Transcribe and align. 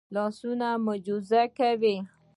لاسونه 0.15 0.67
معجزې 0.85 1.43
کوي 1.57 1.95